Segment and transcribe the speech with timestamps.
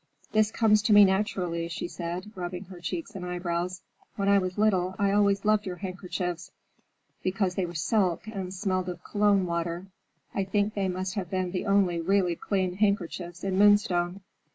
[0.31, 3.83] "This comes to me naturally," she said, rubbing her cheeks and eyebrows.
[4.15, 6.49] "When I was little I always loved your handkerchiefs
[7.21, 9.85] because they were silk and smelled of Cologne water.
[10.33, 14.21] I think they must have been the only really clean handkerchiefs in Moonstone.